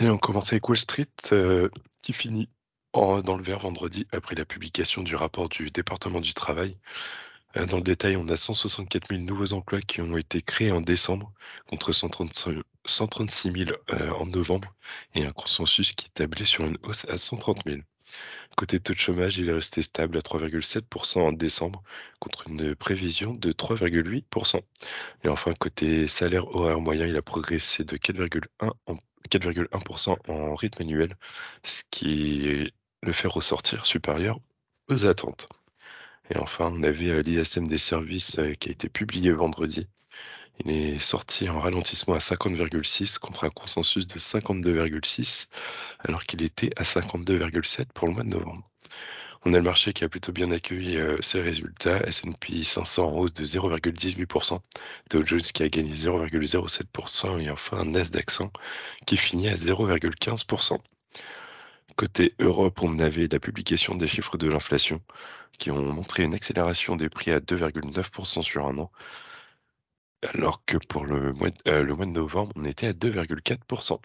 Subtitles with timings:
[0.00, 1.68] Et on commence avec Wall Street, euh,
[2.02, 2.48] qui finit
[2.94, 6.76] dans le vert vendredi après la publication du rapport du département du travail.
[7.56, 10.80] Euh, dans le détail, on a 164 000 nouveaux emplois qui ont été créés en
[10.80, 11.32] décembre
[11.68, 12.48] contre 130
[12.86, 14.74] 136 000 euh, en novembre
[15.14, 17.80] et un consensus qui tablait sur une hausse à 130 000.
[18.56, 21.82] Côté taux de chômage, il est resté stable à 3,7% en décembre
[22.20, 24.60] contre une prévision de 3,8%.
[25.24, 28.96] Et enfin, côté salaire horaire moyen, il a progressé de 4,1 en
[29.30, 31.16] 4,1% en rythme annuel,
[31.62, 34.38] ce qui le fait ressortir supérieur
[34.88, 35.48] aux attentes.
[36.30, 39.86] Et enfin, on avait euh, l'ISM des services euh, qui a été publié vendredi.
[40.64, 45.48] Il est sorti en ralentissement à 50,6 contre un consensus de 52,6,
[46.00, 48.70] alors qu'il était à 52,7 pour le mois de novembre.
[49.46, 52.00] On a le marché qui a plutôt bien accueilli euh, ses résultats.
[52.06, 54.60] S&P 500 en hausse de 0,18%,
[55.10, 58.50] Dow Jones qui a gagné 0,07% et enfin Nasdaq 100
[59.06, 60.78] qui finit à 0,15%.
[61.96, 65.00] Côté Europe, on avait la publication des chiffres de l'inflation
[65.58, 68.90] qui ont montré une accélération des prix à 2,9% sur un an,
[70.34, 74.00] alors que pour le mois, de, euh, le mois de novembre, on était à 2,4%.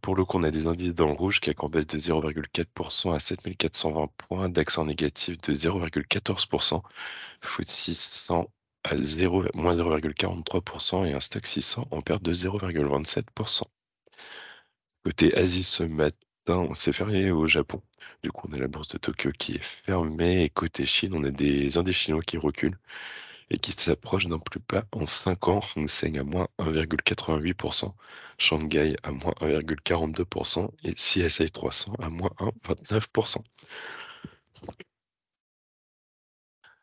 [0.00, 1.98] Pour le coup, on a des indices dans le rouge qui a en baisse de
[1.98, 6.82] 0,4% à 7420 points, DAX en négatif de 0,14%,
[7.42, 8.50] FTSE 600
[8.84, 13.64] à 0, moins 0,43% et un Stock 600 en perte de 0,27%.
[15.04, 17.82] Côté Asie ce matin, c'est férié au Japon.
[18.22, 20.44] Du coup, on a la bourse de Tokyo qui est fermée.
[20.44, 22.78] Et côté Chine, on a des indices chinois qui reculent
[23.50, 25.60] et qui s'approchent d'un plus bas en 5 ans.
[25.76, 27.92] Hong Seng à moins 1,88%,
[28.38, 33.42] Shanghai à moins 1,42% et CSI 300 à moins 1,29%.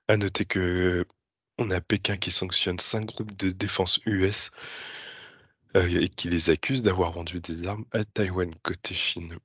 [0.09, 1.05] À noter que
[1.57, 4.51] on a Pékin qui sanctionne 5 groupes de défense US
[5.75, 9.37] euh, et qui les accuse d'avoir vendu des armes à Taïwan côté Chine.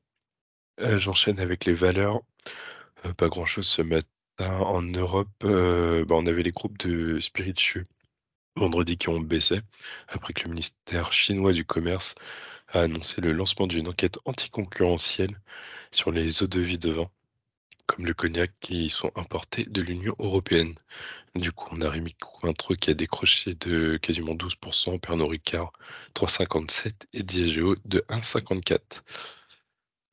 [0.80, 2.20] Euh, J'enchaîne avec les valeurs.
[3.05, 4.08] Euh, pas grand-chose ce matin.
[4.39, 7.87] En Europe, bah, on avait les groupes de spiritueux
[8.57, 9.61] vendredi qui ont baissé
[10.09, 12.15] après que le ministère chinois du commerce
[12.69, 15.41] a annoncé le lancement d'une enquête anticoncurrentielle
[15.91, 17.11] sur les eaux de vie de vin,
[17.87, 20.75] comme le cognac, qui sont importés de l'Union européenne.
[21.35, 25.73] Du coup, on a Rémi Cointreau qui a décroché de quasiment 12%, Pernod Ricard
[26.14, 29.03] 3,57 et Diageo de 1,54.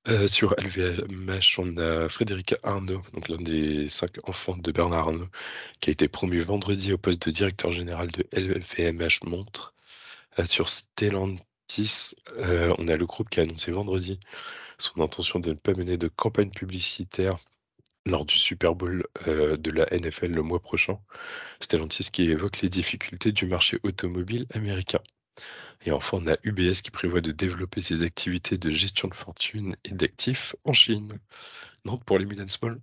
[0.09, 5.29] Euh, sur LVMH, on a Frédéric Arnaud, donc l'un des cinq enfants de Bernard Arnault,
[5.81, 9.75] qui a été promu vendredi au poste de directeur général de LVMH Montre.
[10.39, 14.19] Euh, sur Stellantis, euh, on a le groupe qui a annoncé vendredi
[14.79, 17.35] son intention de ne pas mener de campagne publicitaire
[18.07, 20.99] lors du Super Bowl de la NFL le mois prochain.
[21.61, 25.01] Stellantis qui évoque les difficultés du marché automobile américain.
[25.85, 29.75] Et enfin, on a UBS qui prévoit de développer ses activités de gestion de fortune
[29.85, 31.19] et d'actifs en Chine.
[31.85, 32.81] Donc pour les mid and small.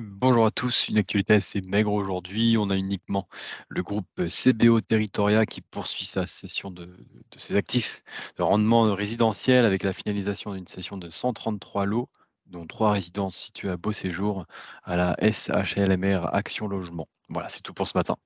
[0.00, 2.56] Bonjour à tous, une actualité assez maigre aujourd'hui.
[2.58, 3.28] On a uniquement
[3.68, 8.02] le groupe CBO Territoria qui poursuit sa session de, de ses actifs
[8.36, 12.08] de rendement résidentiel avec la finalisation d'une session de 133 lots,
[12.46, 14.46] dont trois résidences situées à Beau Séjour
[14.82, 17.08] à la SHLMR Action Logement.
[17.28, 18.16] Voilà, c'est tout pour ce matin.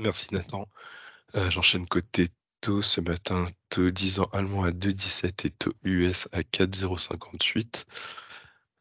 [0.00, 0.66] Merci Nathan.
[1.34, 2.28] Euh, J'enchaîne côté
[2.62, 3.46] taux ce matin.
[3.68, 7.86] Taux 10 ans allemand à 2,17 et taux US à 4,058.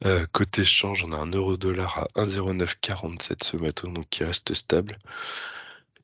[0.06, 4.53] Euh, côté change, on a un euro dollar à 1,0947 ce matin, donc qui reste
[4.53, 4.97] stable.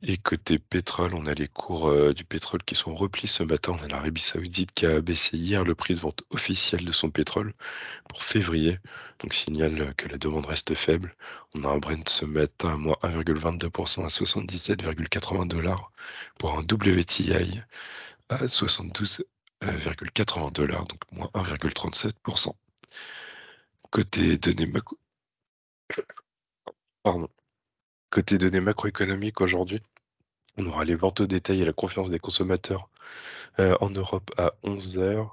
[0.01, 3.75] Et côté pétrole, on a les cours euh, du pétrole qui sont replis ce matin.
[3.79, 7.09] On a l'Arabie Saoudite qui a baissé hier le prix de vente officiel de son
[7.09, 7.53] pétrole
[8.09, 8.79] pour février.
[9.19, 11.16] Donc signale que la demande reste faible.
[11.56, 15.91] On a un Brent ce matin à moins 1,22% à 77,80 dollars
[16.38, 17.62] pour un WTI
[18.29, 22.53] à 72,80 dollars, donc moins 1,37%.
[23.89, 24.97] Côté données macro...
[27.03, 27.29] Pardon.
[28.15, 29.81] Côté données macroéconomiques aujourd'hui,
[30.56, 32.89] on aura les ventes au détail et la confiance des consommateurs
[33.59, 35.31] euh, en Europe à 11h.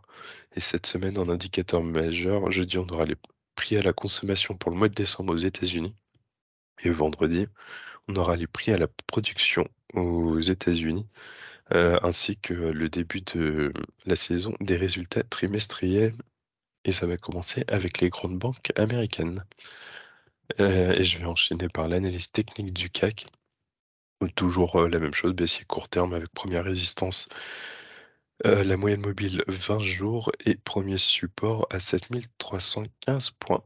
[0.56, 3.14] Et cette semaine, en indicateur majeur, jeudi, on aura les
[3.55, 5.94] prix à la consommation pour le mois de décembre aux États-Unis.
[6.82, 7.46] Et vendredi,
[8.08, 11.06] on aura les prix à la production aux États-Unis,
[11.73, 13.73] euh, ainsi que le début de
[14.06, 16.17] la saison des résultats trimestriels.
[16.85, 19.44] Et ça va commencer avec les grandes banques américaines.
[20.60, 23.26] Euh, et je vais enchaîner par l'analyse technique du CAC.
[24.37, 27.28] Toujours euh, la même chose, baissier court terme avec première résistance,
[28.46, 33.64] euh, la moyenne mobile 20 jours et premier support à 7315 points.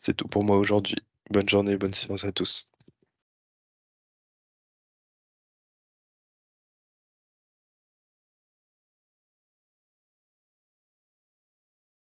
[0.00, 0.96] C'est tout pour moi aujourd'hui.
[1.30, 2.70] Bonne journée, bonne séance à tous.